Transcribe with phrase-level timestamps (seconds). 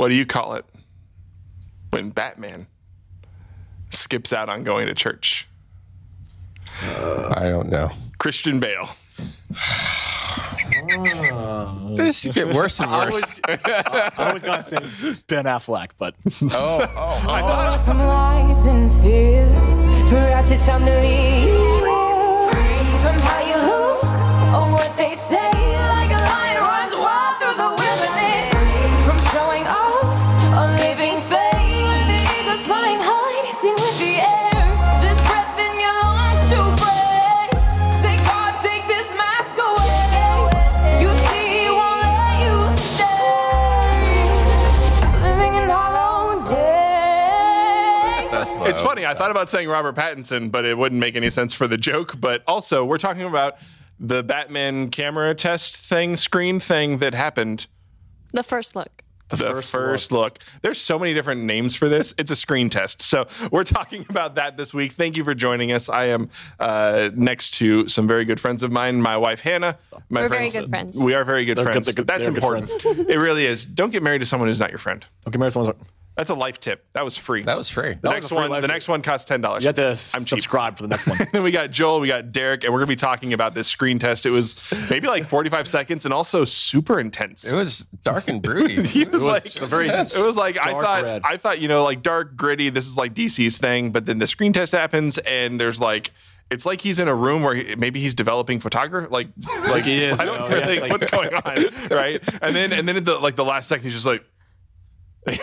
[0.00, 0.64] What do you call it
[1.90, 2.66] when Batman
[3.90, 5.46] skips out on going to church?
[6.82, 7.90] I don't know.
[8.16, 8.88] Christian Bale.
[9.54, 10.56] Ah.
[11.96, 13.12] This should get worse and I worse.
[13.12, 14.78] was, I was gonna say
[15.26, 17.78] Ben Affleck, but oh, oh, oh.
[17.84, 19.74] Some lies and fears.
[20.08, 21.44] Perhaps it's time to leave.
[22.50, 24.04] Free from how you look
[24.54, 25.49] or what they say.
[49.10, 52.20] I thought about saying Robert Pattinson, but it wouldn't make any sense for the joke.
[52.20, 53.56] But also, we're talking about
[53.98, 57.66] the Batman camera test thing, screen thing that happened.
[58.32, 59.02] The first look.
[59.30, 60.38] The, first, look.
[60.62, 62.12] There's so many different names for this.
[62.18, 63.00] It's a screen test.
[63.00, 64.92] So we're talking about that this week.
[64.92, 65.88] Thank you for joining us.
[65.88, 69.00] I am uh, next to some very good friends of mine.
[69.00, 69.78] My wife Hannah.
[70.08, 71.00] My We're very good friends.
[71.00, 71.86] We are very good They're friends.
[71.86, 73.08] they're good- That's they're good important.
[73.08, 73.66] it really is.
[73.66, 75.00] Don't get married to someone who's not your friend.
[75.24, 75.74] Don't okay, marry someone.
[76.20, 76.84] That's a life tip.
[76.92, 77.42] That was free.
[77.42, 77.94] That was free.
[77.94, 78.50] the was next a free one.
[78.50, 78.74] life The tip.
[78.74, 79.62] next one costs ten dollars.
[79.62, 80.28] You have to I'm cheap.
[80.28, 81.18] subscribe for the next one.
[81.32, 83.98] then we got Joel, we got Derek, and we're gonna be talking about this screen
[83.98, 84.26] test.
[84.26, 84.56] It was
[84.90, 87.44] maybe like 45 seconds and also super intense.
[87.50, 88.82] It was dark and broody.
[88.90, 90.16] He was, like, it was intense.
[90.18, 91.22] it was like I Dark thought, red.
[91.24, 92.70] I thought, you know, like dark, gritty.
[92.70, 96.10] This is like DC's thing, but then the screen test happens, and there's like,
[96.50, 99.28] it's like he's in a room where he, maybe he's developing photography, like,
[99.68, 101.88] like he is, I don't oh, you know, really yeah, think like- what's going on,
[101.96, 102.42] right?
[102.42, 104.24] And then, and then at the like the last second, he's just like.
[105.26, 105.38] But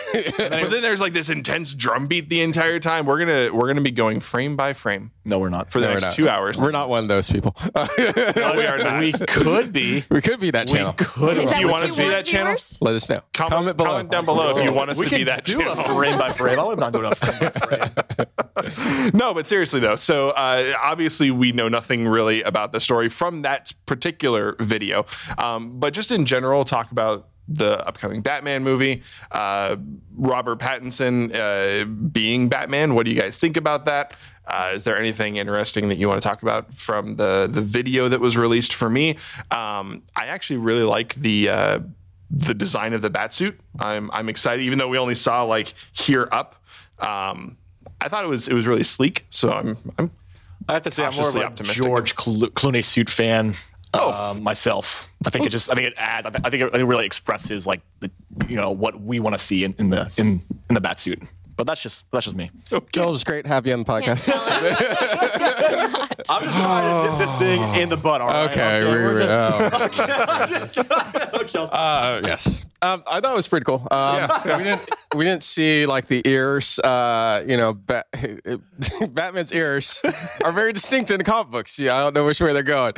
[0.70, 3.06] then there's like this intense drum beat the entire time.
[3.06, 5.70] We're gonna we're gonna be going frame by frame No, we're not.
[5.70, 6.56] for the No, next two hours.
[6.58, 7.54] We're not one of those people.
[7.74, 9.00] No, we are not.
[9.00, 10.04] We could be.
[10.10, 10.94] we could be that channel.
[10.94, 12.46] Could Is Do that you what wanna see that channel?
[12.48, 12.78] viewers?
[12.80, 13.20] Let us know.
[13.34, 13.88] Comment, Comment below.
[13.90, 15.78] comment down below if you want us we to be that do channel.
[15.78, 16.58] a frame by frame.
[16.58, 19.10] I would not do a frame by frame.
[19.14, 23.42] no, but seriously though, so uh, obviously we know nothing really about the story from
[23.42, 25.06] that particular video,
[25.38, 29.76] um, but just in general, talk about the upcoming Batman movie, uh,
[30.16, 32.94] Robert Pattinson uh, being Batman.
[32.94, 34.14] What do you guys think about that?
[34.46, 38.08] Uh, is there anything interesting that you want to talk about from the the video
[38.08, 39.16] that was released for me?
[39.50, 41.48] Um, I actually really like the.
[41.48, 41.78] Uh,
[42.30, 43.54] the design of the batsuit.
[43.78, 46.62] I'm I'm excited, even though we only saw like here up.
[46.98, 47.56] Um,
[48.02, 50.10] I thought it was it was really sleek, so I'm I'm
[50.68, 51.82] I have to say, I'm more of a optimistic.
[51.82, 53.54] George Clo- Clooney suit fan.
[53.94, 54.12] Oh.
[54.12, 55.08] um, myself.
[55.26, 55.70] I think it just.
[55.70, 56.26] I think it adds.
[56.26, 58.10] I, th- I think it really expresses like the,
[58.46, 61.22] you know, what we want to see in, in the in in the bat suit.
[61.56, 62.50] But that's just that's just me.
[62.92, 64.30] Joel, it was great to have you on the podcast.
[66.30, 68.20] I'm just trying to nip this thing in the butt.
[68.20, 68.50] All right?
[68.50, 69.28] Okay, we we're were, good.
[69.30, 69.70] oh.
[71.40, 72.64] Okay, I'll- Uh, yes.
[72.82, 73.86] Um, I thought it was pretty cool.
[73.90, 76.78] Um, we didn't we didn't see like the ears.
[76.78, 78.06] Uh, you know, Bat-
[79.10, 80.00] Batman's ears
[80.44, 81.78] are very distinct in the comic books.
[81.78, 82.92] Yeah, I don't know which way they're going.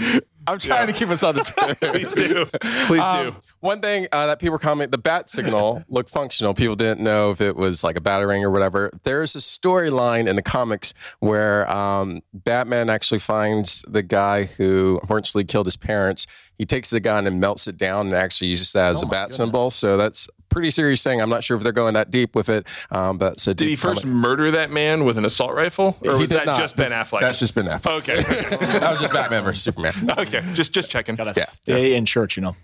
[0.47, 1.77] I'm trying to keep us on the.
[1.81, 2.47] please do
[2.87, 3.37] please Um, do.
[3.61, 6.55] One thing uh, that people were commenting, the bat signal looked functional.
[6.55, 8.91] People didn't know if it was like a batarang or whatever.
[9.05, 15.45] There's a storyline in the comics where um, Batman actually finds the guy who unfortunately
[15.45, 16.27] killed his parents.
[16.59, 19.07] He takes the gun and melts it down and actually uses that as Oh a
[19.07, 19.71] my bat symbol.
[19.71, 21.21] So that's a pretty serious thing.
[21.23, 23.69] I'm not sure if they're going that deep with it, um, but it's a Did
[23.69, 24.15] he first comic.
[24.15, 26.59] murder that man with an assault rifle, or He was that not.
[26.59, 27.21] just Ben That's- Affleck?
[27.21, 28.01] That's just Ben Affleck.
[28.03, 28.19] okay.
[28.21, 28.57] okay.
[28.79, 29.93] that was just Batman versus Superman.
[30.19, 31.15] okay, just just checking.
[31.15, 31.45] Gotta Yeah.
[31.45, 32.57] stay in church, you know.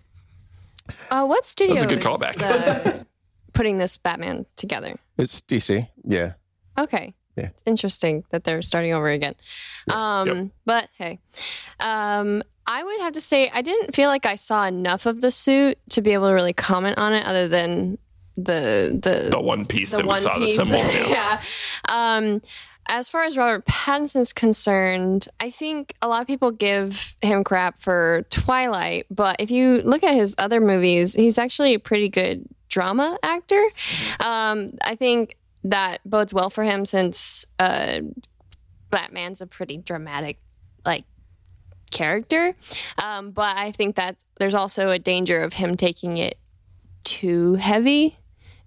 [1.10, 2.40] Uh, what studio That's a good is, callback.
[3.00, 3.04] uh,
[3.52, 4.94] putting this Batman together?
[5.18, 5.88] It's DC.
[6.04, 6.34] Yeah.
[6.78, 7.14] Okay.
[7.36, 7.46] Yeah.
[7.46, 9.34] It's interesting that they're starting over again.
[9.90, 10.48] Um, Yep.
[10.64, 11.18] But hey,
[11.80, 15.30] um, I would have to say I didn't feel like I saw enough of the
[15.30, 17.98] suit to be able to really comment on it, other than
[18.36, 20.56] the the The one piece the that we one saw, the piece.
[20.56, 20.76] symbol.
[20.78, 21.08] Yeah.
[21.08, 21.40] yeah.
[21.88, 22.42] Um,
[22.88, 27.80] as far as Robert Pattinson's concerned, I think a lot of people give him crap
[27.80, 32.46] for Twilight, but if you look at his other movies, he's actually a pretty good
[32.68, 33.60] drama actor.
[34.24, 38.00] Um, I think that bodes well for him since uh,
[38.90, 40.38] Batman's a pretty dramatic,
[40.84, 41.04] like
[41.90, 42.54] character.
[43.02, 46.38] Um, but I think that there's also a danger of him taking it
[47.04, 48.16] too heavy.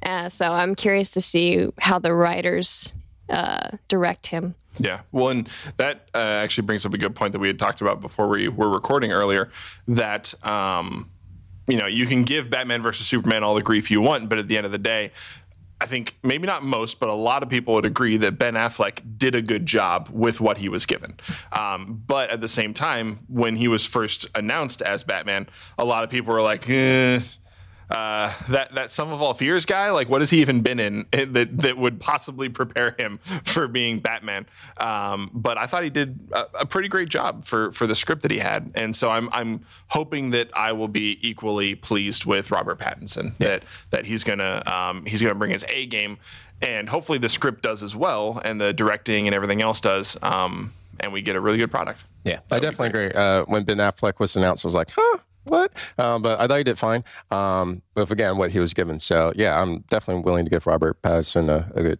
[0.03, 2.93] Uh, so I'm curious to see how the writers
[3.29, 4.55] uh, direct him.
[4.79, 5.01] Yeah.
[5.11, 7.99] Well, and that uh, actually brings up a good point that we had talked about
[7.99, 9.49] before we were recording earlier.
[9.87, 11.11] That um,
[11.67, 14.47] you know you can give Batman versus Superman all the grief you want, but at
[14.47, 15.11] the end of the day.
[15.81, 19.01] I think maybe not most, but a lot of people would agree that Ben Affleck
[19.17, 21.15] did a good job with what he was given.
[21.57, 25.47] Um, but at the same time, when he was first announced as Batman,
[25.77, 27.21] a lot of people were like, eh,
[27.89, 29.89] uh, that that Sum of All Fears guy.
[29.91, 33.99] Like, what has he even been in that that would possibly prepare him for being
[33.99, 34.45] Batman?
[34.77, 38.21] Um, but I thought he did a, a pretty great job for for the script
[38.23, 42.51] that he had, and so I'm I'm hoping that I will be equally pleased with
[42.51, 43.37] Robert Pattinson.
[43.39, 46.19] That that he's gonna um, he's gonna bring his A game,
[46.61, 50.73] and hopefully the script does as well, and the directing and everything else does, um,
[50.99, 52.03] and we get a really good product.
[52.23, 53.11] Yeah, I definitely agree.
[53.11, 55.17] Uh, when Ben Affleck was announced, I was like, huh,
[55.49, 55.71] what?
[55.97, 57.03] Um, but I thought he did fine.
[57.31, 58.99] Um, with again what he was given.
[58.99, 61.99] So yeah, I'm definitely willing to give Robert Pattinson a, a good,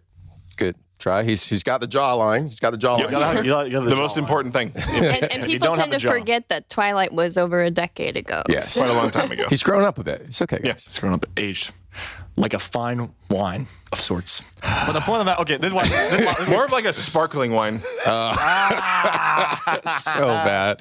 [0.58, 1.24] good try.
[1.24, 2.48] He's he's got the jawline.
[2.50, 3.00] He's got the jawline.
[3.00, 4.20] You gotta- you gotta- you gotta The most jawline.
[4.20, 4.72] important thing.
[4.76, 6.12] And, and people tend to jaw.
[6.12, 8.44] forget that Twilight was over a decade ago.
[8.50, 8.78] Yes.
[8.78, 9.46] Quite a long time ago.
[9.50, 10.22] He's grown up a bit.
[10.28, 10.58] It's okay.
[10.58, 10.66] Guys.
[10.66, 10.88] Yes.
[10.88, 11.72] It's grown up aged
[12.40, 14.44] like a fine wine of sorts.
[14.62, 15.88] But the point of that, okay, this is why.
[15.88, 17.82] This is why this is More of like a sparkling wine.
[20.00, 20.78] So bad.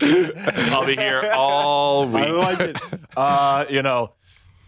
[0.72, 2.34] I'll be here all I week.
[2.34, 2.78] like it.
[3.16, 4.12] Uh, you know,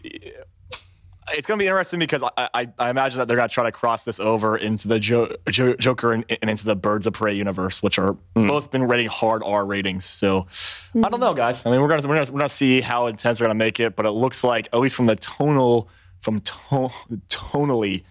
[0.02, 3.64] it's going to be interesting because I, I, I imagine that they're going to try
[3.64, 7.12] to cross this over into the jo- jo- Joker and, and into the Birds of
[7.14, 10.04] Prey universe, which are both been rating hard R ratings.
[10.04, 10.46] So
[10.94, 11.64] I don't know, guys.
[11.66, 13.96] I mean, we're gonna we're gonna, we're gonna see how intense they're gonna make it,
[13.96, 15.88] but it looks like at least from the tonal
[16.20, 16.90] from to-
[17.28, 18.02] tonally,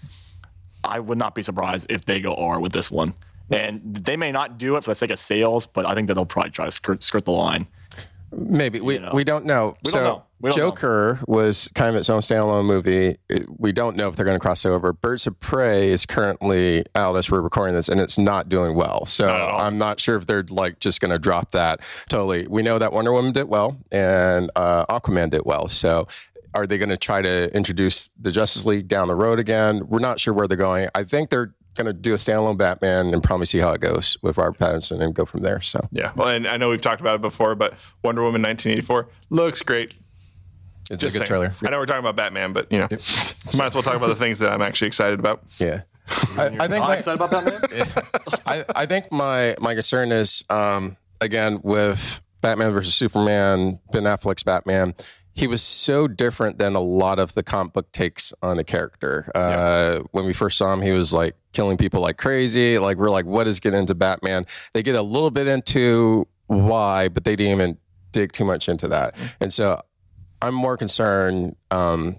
[0.84, 3.14] I would not be surprised if they go R with this one.
[3.52, 6.14] And they may not do it for the sake of sales, but I think that
[6.14, 7.68] they'll probably try to skirt, skirt the line.
[8.32, 9.10] Maybe we, know.
[9.12, 9.76] we don't know.
[9.84, 10.24] We so don't know.
[10.42, 10.56] Don't know.
[10.56, 13.18] Joker was kind of its own standalone movie.
[13.58, 14.94] We don't know if they're going to cross over.
[14.94, 19.06] Birds of Prey is currently out as we're recording this, and it's not doing well.
[19.06, 19.62] So Not.
[19.62, 22.48] I'm not sure if they're like just going to drop that totally.
[22.48, 25.68] We know that Wonder Woman did well and uh, Aquaman did well.
[25.68, 26.08] So.
[26.54, 29.88] Are they going to try to introduce the Justice League down the road again?
[29.88, 30.90] We're not sure where they're going.
[30.96, 34.18] I think they're going to do a standalone Batman and probably see how it goes
[34.22, 35.62] with Robert Pattinson and go from there.
[35.62, 36.12] So Yeah.
[36.16, 37.74] Well, and I know we've talked about it before, but
[38.04, 39.94] Wonder Woman 1984 looks great.
[40.90, 41.28] it's Just a good saying.
[41.28, 41.56] trailer.
[41.66, 42.88] I know we're talking about Batman, but you know,
[43.58, 45.44] might as well talk about the things that I'm actually excited about.
[45.60, 45.82] Yeah.
[46.38, 47.88] I, I think I'm excited about that, man.
[48.48, 54.42] I, I think my my concern is um, again with Batman versus Superman, Ben Affleck's
[54.42, 54.96] Batman.
[55.40, 59.32] He was so different than a lot of the comic book takes on the character.
[59.34, 62.78] Uh, When we first saw him, he was like killing people like crazy.
[62.78, 64.46] Like we're like, what is getting into Batman?
[64.74, 67.78] They get a little bit into why, but they didn't even
[68.12, 69.16] dig too much into that.
[69.40, 69.82] And so
[70.42, 71.56] I'm more concerned.
[71.72, 72.18] Um,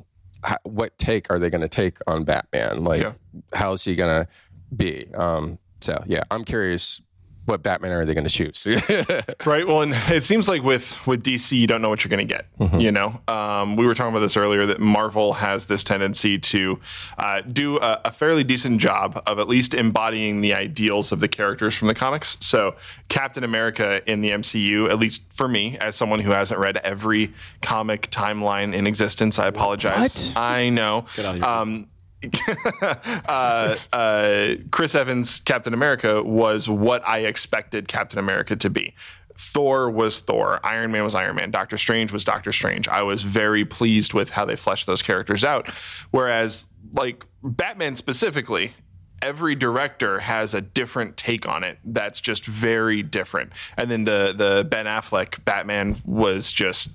[0.62, 2.84] what take are they going to take on Batman?
[2.84, 3.12] Like, Yeah.
[3.52, 4.28] how is he going to
[4.74, 5.12] be?
[5.14, 7.02] Um, so yeah, I'm curious.
[7.46, 8.66] What Batman are they going to choose?
[9.46, 9.66] Right.
[9.66, 12.34] Well, and it seems like with with DC, you don't know what you're going to
[12.34, 12.46] get.
[12.80, 16.78] You know, um, we were talking about this earlier that Marvel has this tendency to
[17.18, 21.28] uh, do a, a fairly decent job of at least embodying the ideals of the
[21.28, 22.36] characters from the comics.
[22.40, 22.76] So,
[23.08, 27.32] Captain America in the MCU, at least for me, as someone who hasn't read every
[27.62, 30.32] comic timeline in existence, I apologize.
[30.36, 31.06] I know.
[33.28, 38.94] Uh, uh, Chris Evans, Captain America, was what I expected Captain America to be.
[39.38, 40.60] Thor was Thor.
[40.64, 41.50] Iron Man was Iron Man.
[41.50, 42.88] Doctor Strange was Doctor Strange.
[42.88, 45.68] I was very pleased with how they fleshed those characters out.
[46.10, 48.72] Whereas, like Batman specifically,
[49.22, 53.52] every director has a different take on it that's just very different.
[53.76, 56.90] And then the the Ben Affleck Batman was just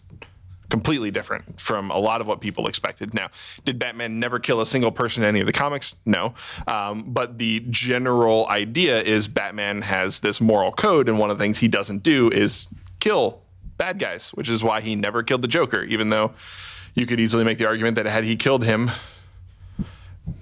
[0.76, 3.14] completely different from a lot of what people expected.
[3.14, 3.30] Now,
[3.64, 5.96] did Batman never kill a single person in any of the comics?
[6.06, 6.34] No.
[6.68, 11.44] Um, but the general idea is Batman has this moral code, and one of the
[11.46, 12.68] things he doesn't do is
[13.00, 13.42] kill
[13.78, 16.34] bad guys, which is why he never killed the Joker, even though
[16.94, 18.92] you could easily make the argument that had he killed him,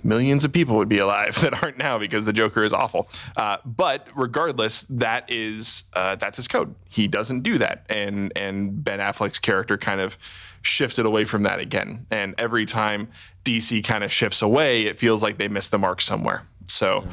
[0.03, 3.09] millions of people would be alive that aren't now because the Joker is awful.
[3.35, 6.75] Uh, but regardless, that is uh, that's his code.
[6.89, 10.17] He doesn't do that, and and Ben Affleck's character kind of
[10.61, 12.05] shifted away from that again.
[12.09, 13.09] And every time
[13.43, 16.43] DC kind of shifts away, it feels like they missed the mark somewhere.
[16.65, 17.05] So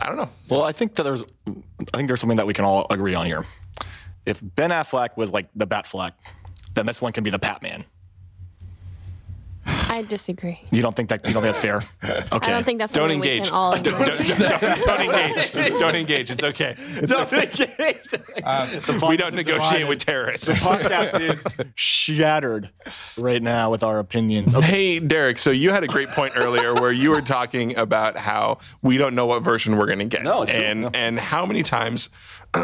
[0.00, 0.30] I don't know.
[0.48, 3.26] Well, I think that there's, I think there's something that we can all agree on
[3.26, 3.44] here.
[4.26, 6.12] If Ben Affleck was like the Batfleck,
[6.74, 7.84] then this one can be the Batman.
[9.94, 10.58] I disagree.
[10.72, 11.24] You don't think that?
[11.24, 11.80] You don't think that's fair?
[12.32, 12.48] Okay.
[12.48, 13.44] I don't think that's Don't something we engage.
[13.44, 13.90] can all agree.
[13.92, 15.52] don't engage.
[15.52, 16.30] Don't engage.
[16.30, 16.74] It's okay.
[17.06, 19.02] Don't engage.
[19.08, 20.46] we don't negotiate with terrorists.
[20.46, 21.44] The podcast is
[21.76, 22.70] shattered
[23.16, 24.52] right now with our opinions.
[24.64, 28.58] Hey, Derek, so you had a great point earlier where you were talking about how
[28.82, 30.22] we don't know what version we're going to get.
[30.24, 30.60] No, it's true.
[30.60, 30.90] and No.
[30.94, 32.10] and how many times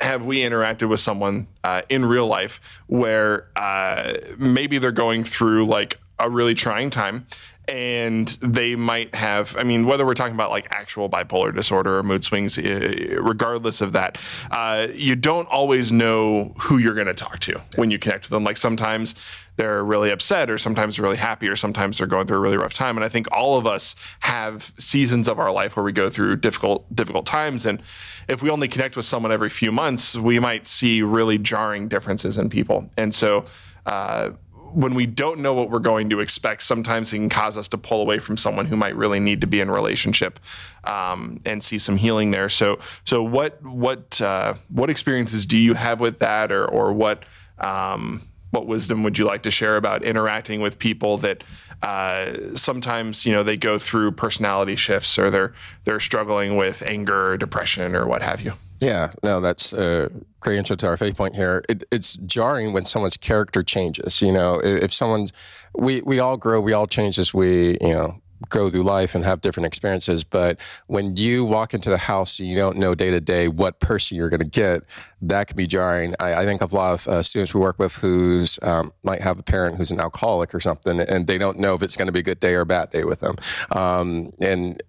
[0.00, 5.66] have we interacted with someone uh, in real life where uh, maybe they're going through
[5.66, 7.26] like a really trying time
[7.68, 12.02] and they might have i mean whether we're talking about like actual bipolar disorder or
[12.02, 14.18] mood swings eh, regardless of that
[14.50, 18.30] uh, you don't always know who you're going to talk to when you connect with
[18.30, 18.44] them.
[18.44, 19.14] Like sometimes
[19.56, 22.72] they're really upset or sometimes really happy or sometimes they're going through a really rough
[22.72, 22.96] time.
[22.96, 26.36] And i think all of us have seasons of our life where we go through
[26.36, 27.66] difficult difficult times.
[27.66, 27.80] And
[28.28, 32.38] if we only connect with someone every few months we might see really jarring differences
[32.38, 32.88] in people.
[32.96, 33.44] And so
[33.86, 34.30] uh,
[34.76, 37.78] when we don't know what we're going to expect, sometimes it can cause us to
[37.78, 40.38] pull away from someone who might really need to be in relationship
[40.84, 42.50] um, and see some healing there.
[42.50, 47.24] So, so what what uh, what experiences do you have with that, or or what
[47.58, 51.44] um, what wisdom would you like to share about interacting with people that
[51.82, 55.52] uh, sometimes you know they go through personality shifts or they're
[55.84, 58.52] they're struggling with anger or depression or what have you?
[58.80, 60.10] Yeah, no, that's a
[60.40, 61.64] great intro to our faith point here.
[61.68, 64.20] It, it's jarring when someone's character changes.
[64.20, 65.32] You know, if someone's,
[65.74, 69.24] we, we all grow, we all change as we, you know, go through life and
[69.24, 70.24] have different experiences.
[70.24, 73.80] But when you walk into the house and you don't know day to day what
[73.80, 74.82] person you're going to get,
[75.22, 76.14] that can be jarring.
[76.20, 79.22] I, I think of a lot of uh, students we work with who's um, might
[79.22, 82.06] have a parent who's an alcoholic or something, and they don't know if it's going
[82.06, 83.36] to be a good day or a bad day with them.
[83.72, 84.82] Um, and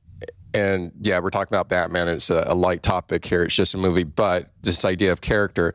[0.53, 2.07] and yeah, we're talking about Batman.
[2.07, 3.43] It's a, a, light topic here.
[3.43, 5.73] It's just a movie, but this idea of character,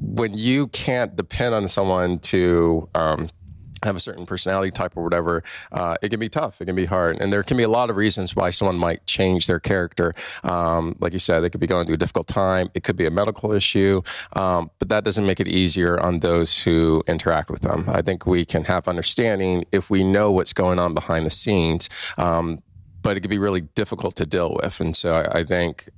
[0.00, 3.28] when you can't depend on someone to um,
[3.82, 6.60] have a certain personality type or whatever, uh, it can be tough.
[6.60, 9.06] It can be hard, and there can be a lot of reasons why someone might
[9.06, 10.14] change their character.
[10.44, 12.70] Um, like you said, they could be going through a difficult time.
[12.74, 14.02] It could be a medical issue,
[14.34, 17.84] um, but that doesn't make it easier on those who interact with them.
[17.88, 21.88] I think we can have understanding if we know what's going on behind the scenes.
[22.18, 22.62] Um,
[23.02, 24.80] but it could be really difficult to deal with.
[24.80, 25.88] And so I, I think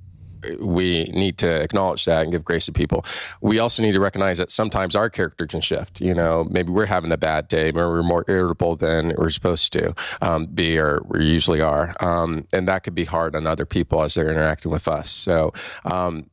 [0.59, 3.05] we need to acknowledge that and give grace to people.
[3.41, 6.01] We also need to recognize that sometimes our character can shift.
[6.01, 9.73] You know, maybe we're having a bad day, maybe we're more irritable than we're supposed
[9.73, 13.65] to um, be, or we usually are, um, and that could be hard on other
[13.65, 15.09] people as they're interacting with us.
[15.09, 15.53] So.
[15.85, 16.29] Um,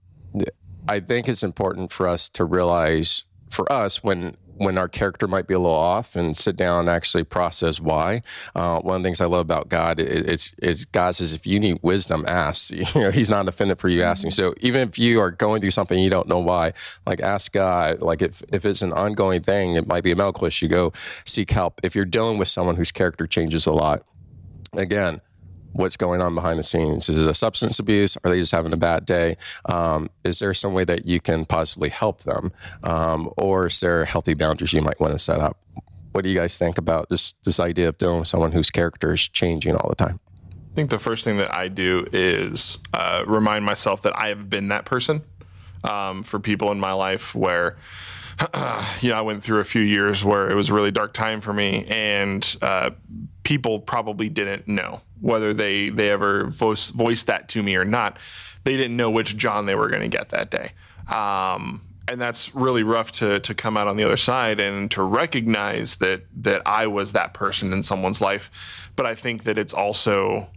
[0.88, 5.46] I think it's important for us to realize for us when when our character might
[5.46, 8.22] be a little off and sit down and actually process why.
[8.54, 11.58] Uh, one of the things I love about God is, is God says, if you
[11.58, 12.70] need wisdom, ask.
[12.90, 14.32] You know, He's not offended for you asking.
[14.32, 16.72] So even if you are going through something you don't know why,
[17.06, 18.02] like ask God.
[18.02, 20.92] Like if, if it's an ongoing thing, it might be a medical issue, go
[21.24, 21.80] seek help.
[21.82, 24.02] If you're dealing with someone whose character changes a lot,
[24.74, 25.20] again,
[25.72, 27.08] what's going on behind the scenes.
[27.08, 28.16] Is it a substance abuse?
[28.24, 29.36] Are they just having a bad day?
[29.66, 32.52] Um, is there some way that you can possibly help them?
[32.82, 35.58] Um, or is there healthy boundaries you might want to set up?
[36.12, 39.12] What do you guys think about this, this idea of dealing with someone whose character
[39.12, 40.18] is changing all the time?
[40.72, 44.50] I think the first thing that I do is uh, remind myself that I have
[44.50, 45.22] been that person
[45.88, 47.76] um, for people in my life where
[49.00, 51.40] you know, I went through a few years where it was a really dark time
[51.40, 52.90] for me, and uh,
[53.42, 58.18] people probably didn't know whether they they ever voice, voiced that to me or not.
[58.64, 60.72] They didn't know which John they were going to get that day.
[61.12, 65.02] Um, and that's really rough to to come out on the other side and to
[65.02, 68.90] recognize that that I was that person in someone's life.
[68.96, 70.48] But I think that it's also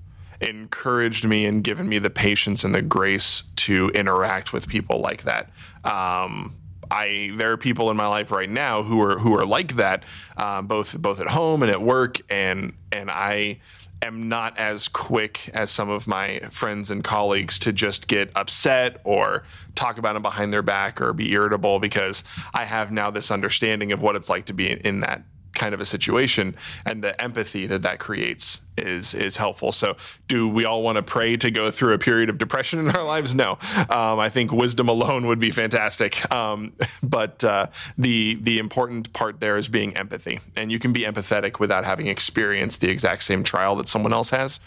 [0.42, 5.24] encouraged me and given me the patience and the grace to interact with people like
[5.24, 5.50] that.
[5.84, 6.56] Um,
[6.94, 10.04] I there are people in my life right now who are who are like that,
[10.38, 13.60] uh, both both at home and at work, and and I
[14.04, 19.02] am not as quick as some of my friends and colleagues to just get upset
[19.06, 19.44] or
[19.76, 22.24] talk about them behind their back or be irritable because
[22.54, 25.80] I have now this understanding of what it's like to be in that kind of
[25.80, 26.56] a situation
[26.86, 29.72] and the empathy that that creates is is helpful.
[29.72, 29.96] So
[30.28, 33.04] do we all want to pray to go through a period of depression in our
[33.04, 33.36] lives?
[33.36, 33.58] No.
[33.90, 36.32] Um, i think wisdom alone would be fantastic.
[36.34, 37.68] Um, but uh,
[37.98, 40.40] the the important part there is being empathy.
[40.56, 44.32] And you can be empathetic without having experienced the exact same trial that someone else
[44.32, 44.60] has.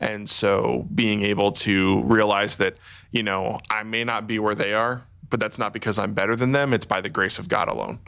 [0.00, 2.76] And so being able to realize that
[3.10, 6.34] you know i may not be where they are but that's not because i'm better
[6.34, 6.72] than them.
[6.72, 8.00] It's by the grace of god alone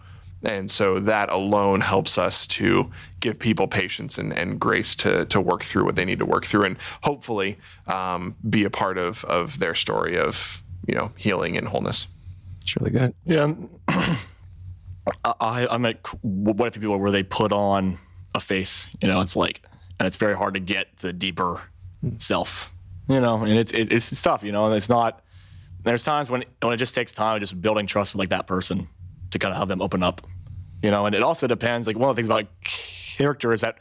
[0.44, 5.40] and so that alone helps us to give people patience and, and grace to, to
[5.40, 9.24] work through what they need to work through and hopefully um, be a part of,
[9.24, 12.08] of their story of, you know, healing and wholeness.
[12.62, 13.14] It's really good.
[13.24, 13.52] Yeah.
[15.24, 17.98] I, I met what if people where they put on
[18.34, 19.62] a face, you know, it's like,
[19.98, 21.60] and it's very hard to get the deeper
[22.18, 22.72] self,
[23.08, 25.22] you know, and it's, it, it's tough, you know, and it's not,
[25.82, 28.88] there's times when, when it just takes time just building trust with like that person
[29.32, 30.26] to kind of have them open up,
[30.82, 31.06] you know.
[31.06, 31.86] And it also depends.
[31.86, 33.78] Like one of the things about character is that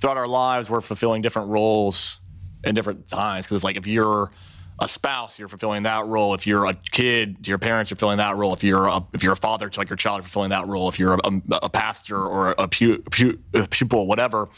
[0.00, 2.20] throughout our lives we're fulfilling different roles
[2.64, 3.46] in different times.
[3.46, 4.30] Because it's like if you're
[4.80, 6.32] a spouse, you're fulfilling that role.
[6.34, 8.54] If you're a kid to your parents, you're fulfilling that role.
[8.54, 10.88] If you're a, if you're a father to like your child, you're fulfilling that role.
[10.88, 14.48] If you're a, a pastor or a, pu- pu- a pupil, whatever,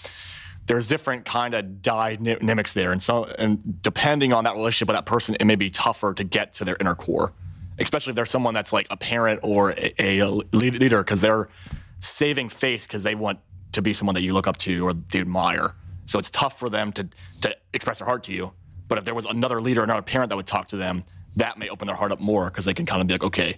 [0.67, 5.07] there's different kind of dynamics there, and so and depending on that relationship with that
[5.07, 7.33] person, it may be tougher to get to their inner core,
[7.79, 11.49] especially if they're someone that's like a parent or a, a leader because they're
[12.01, 13.39] saving face because they want
[13.73, 15.75] to be someone that you look up to or they admire.
[16.07, 17.09] So it's tough for them to
[17.43, 18.53] to express their heart to you.
[18.89, 21.05] But if there was another leader, another parent that would talk to them,
[21.37, 23.57] that may open their heart up more because they can kind of be like, okay,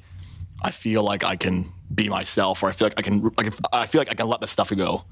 [0.62, 3.52] I feel like I can be myself, or I feel like I can, I, can,
[3.72, 5.04] I feel like I can let this stuff go.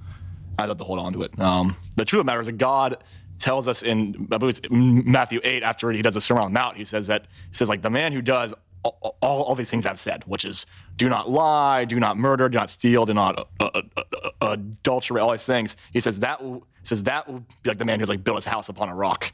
[0.59, 1.39] I have to hold on to it.
[1.41, 3.03] Um, the truth of the matter is that God
[3.39, 6.77] tells us in I believe Matthew 8 after he does the Sermon on the Mount,
[6.77, 10.01] he says that he says like the man who does all, all, these things I've
[10.01, 13.71] said, which is do not lie, do not murder, do not steal, do not uh,
[13.75, 15.77] uh, uh, adultery, all these things.
[15.93, 16.43] He says that
[16.83, 19.33] says that will be like the man who's like built his house upon a rock,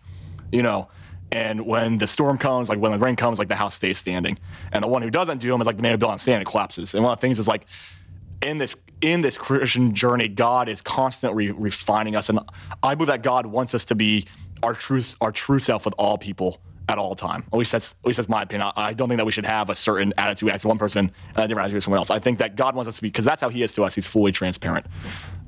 [0.53, 0.89] you know.
[1.31, 4.39] And when the storm comes, like when the rain comes, like the house stays standing.
[4.73, 6.41] And the one who doesn't do them is like the man who built on sand,
[6.41, 6.95] it collapses.
[6.95, 7.67] And one of the things is like
[8.43, 12.41] in this in this Christian journey, God is constantly refining us, and
[12.83, 14.27] I believe that God wants us to be
[14.63, 17.45] our truth, our true self with all people at all time.
[17.53, 18.73] At least that's at least that's my opinion.
[18.75, 21.47] I don't think that we should have a certain attitude as one person and a
[21.47, 22.11] different attitude as someone else.
[22.11, 23.95] I think that God wants us to be because that's how He is to us.
[23.95, 24.87] He's fully transparent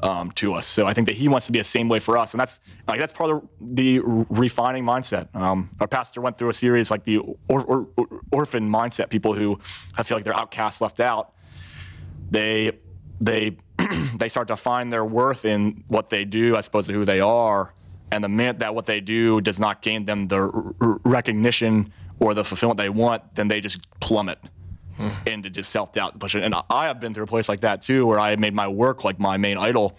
[0.02, 0.66] um, to us.
[0.66, 2.60] So I think that He wants to be the same way for us, and that's
[2.86, 5.34] like that's part of the, the refining mindset.
[5.34, 9.08] Um, our pastor went through a series like the or, or, or, orphan mindset.
[9.08, 9.58] People who
[9.96, 11.32] I feel like they're outcast, left out.
[12.30, 12.72] They
[13.20, 13.56] they
[14.16, 17.20] they start to find their worth in what they do as opposed to who they
[17.20, 17.72] are.
[18.12, 22.34] And the minute that what they do does not gain them the r- recognition or
[22.34, 24.38] the fulfillment they want, then they just plummet
[24.96, 25.10] hmm.
[25.26, 26.12] into just self doubt.
[26.12, 26.42] And pushing.
[26.42, 29.04] And I have been through a place like that too, where I made my work
[29.04, 29.96] like my main idol.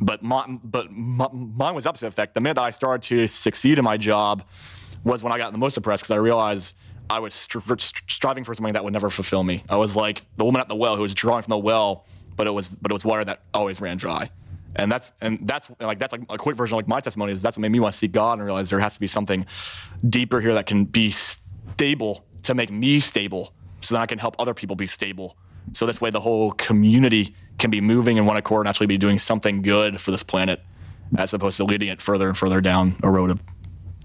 [0.00, 2.34] But my, but my, mine was opposite effect.
[2.34, 4.42] The minute that I started to succeed in my job
[5.04, 6.74] was when I got the most depressed because I realized
[7.10, 9.64] I was striving for something that would never fulfill me.
[9.68, 12.06] I was like the woman at the well who was drawing from the well
[12.40, 14.30] but it was but it was water that always ran dry.
[14.76, 17.42] And that's and that's like that's like a quick version of like my testimony is
[17.42, 19.46] that's what made me want to see God and realize there has to be something
[20.08, 24.36] deeper here that can be stable to make me stable so that I can help
[24.38, 25.36] other people be stable.
[25.72, 28.98] So this way the whole community can be moving in one accord and actually be
[28.98, 30.62] doing something good for this planet
[31.18, 33.42] as opposed to leading it further and further down a road of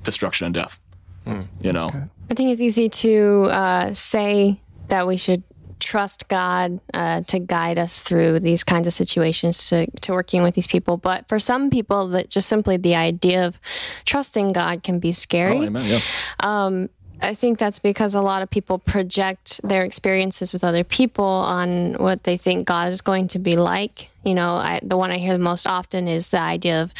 [0.03, 0.79] destruction and death.
[1.23, 1.89] Hmm, you know,
[2.29, 5.43] I think it's easy to uh, say that we should
[5.79, 10.55] trust God uh, to guide us through these kinds of situations, to, to working with
[10.55, 10.97] these people.
[10.97, 13.59] But for some people, that just simply the idea of
[14.05, 15.57] trusting God can be scary.
[15.57, 15.99] Oh, amen, yeah.
[16.39, 16.89] Um,
[17.21, 21.93] I think that's because a lot of people project their experiences with other people on
[21.93, 24.09] what they think God is going to be like.
[24.23, 26.93] You know, I, the one I hear the most often is the idea of,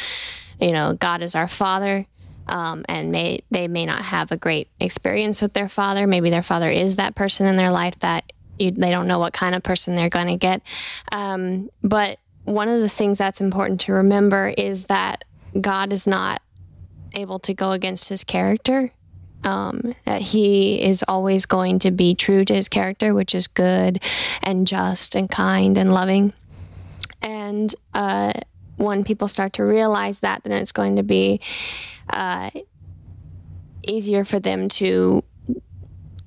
[0.60, 2.06] you know, God is our Father.
[2.48, 6.06] Um, and may they may not have a great experience with their father.
[6.06, 9.32] Maybe their father is that person in their life that you, they don't know what
[9.32, 10.62] kind of person they're going to get.
[11.12, 15.24] Um, but one of the things that's important to remember is that
[15.60, 16.42] God is not
[17.14, 18.90] able to go against his character.
[19.44, 24.02] Um, that he is always going to be true to his character, which is good
[24.42, 26.32] and just and kind and loving.
[27.22, 28.32] And uh,
[28.76, 31.40] when people start to realize that, then it's going to be
[32.10, 32.50] uh,
[33.86, 35.22] easier for them to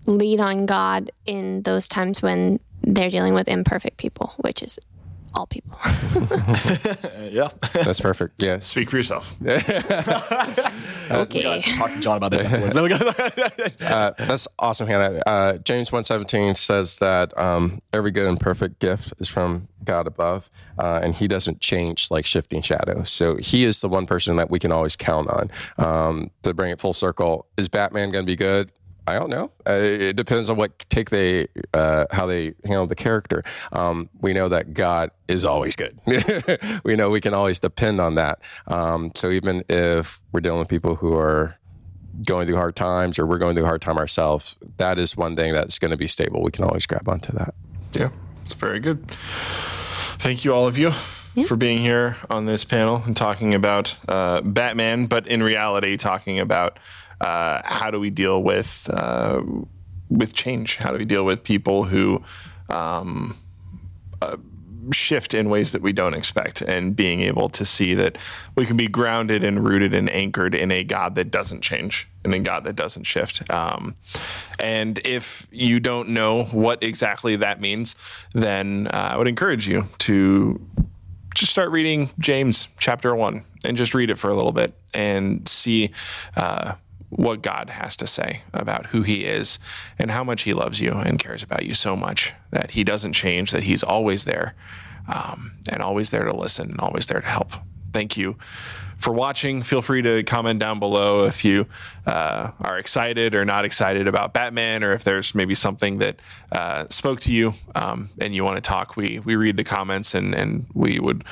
[0.09, 4.79] lean on God in those times when they're dealing with imperfect people, which is
[5.33, 5.77] all people.
[7.29, 8.41] yeah, that's perfect.
[8.41, 9.35] Yeah, speak for yourself.
[9.45, 9.61] okay,
[11.61, 12.75] talk to John about this.
[13.81, 15.21] uh, that's awesome, Hannah.
[15.25, 20.07] Uh, James one seventeen says that um, every good and perfect gift is from God
[20.07, 23.09] above, uh, and He doesn't change like shifting shadows.
[23.09, 25.51] So He is the one person that we can always count on.
[25.77, 28.71] Um, to bring it full circle, is Batman going to be good?
[29.09, 29.51] I don't know.
[29.67, 33.43] Uh, it depends on what take they, uh, how they handle the character.
[33.71, 35.99] Um, we know that God is always good.
[36.83, 38.39] we know we can always depend on that.
[38.67, 41.57] Um, so even if we're dealing with people who are
[42.25, 45.35] going through hard times or we're going through a hard time ourselves, that is one
[45.35, 46.41] thing that's going to be stable.
[46.43, 47.53] We can always grab onto that.
[47.93, 48.09] Yeah,
[48.45, 49.09] it's very good.
[49.09, 50.91] Thank you, all of you.
[51.35, 51.45] Yeah.
[51.45, 56.39] For being here on this panel and talking about uh, Batman, but in reality, talking
[56.39, 56.79] about
[57.21, 59.41] uh, how do we deal with uh,
[60.09, 60.77] with change?
[60.77, 62.23] How do we deal with people who
[62.69, 63.35] um,
[64.21, 64.37] uh,
[64.93, 68.17] shift in ways that we don't expect, and being able to see that
[68.55, 72.33] we can be grounded and rooted and anchored in a God that doesn't change and
[72.33, 73.49] a God that doesn't shift.
[73.51, 73.95] Um,
[74.59, 77.95] and if you don't know what exactly that means,
[78.33, 80.59] then uh, I would encourage you to
[81.35, 85.47] just start reading James chapter one and just read it for a little bit and
[85.47, 85.91] see
[86.35, 86.73] uh,
[87.09, 89.59] what God has to say about who He is
[89.97, 93.13] and how much He loves you and cares about you so much that He doesn't
[93.13, 94.55] change, that He's always there
[95.07, 97.51] um, and always there to listen and always there to help.
[97.93, 98.37] Thank you
[98.99, 99.63] for watching.
[99.63, 101.65] Feel free to comment down below if you
[102.05, 106.19] uh, are excited or not excited about Batman, or if there's maybe something that
[106.51, 108.95] uh, spoke to you um, and you want to talk.
[108.95, 111.23] We we read the comments and and we would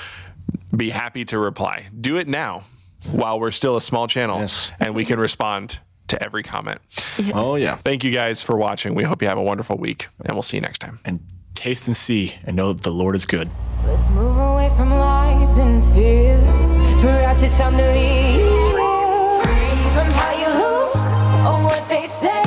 [0.75, 1.87] be happy to reply.
[1.99, 2.63] Do it now
[3.11, 4.71] while we're still a small channel Yes.
[4.79, 6.79] and we can respond to every comment.
[7.33, 7.75] Oh yeah.
[7.75, 8.95] Thank you guys for watching.
[8.95, 10.99] We hope you have a wonderful week and we'll see you next time.
[11.05, 11.19] And
[11.53, 13.49] taste and see and know that the Lord is good.
[13.85, 16.65] Let's move away from lies and fears.
[17.01, 18.41] Perhaps it's time to leave.
[19.43, 20.95] Free from how you look
[21.45, 22.43] or what they say.